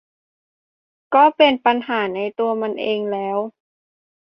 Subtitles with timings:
[1.01, 3.37] มันก็เป็นปัญหาในตัวมันเองแล้ว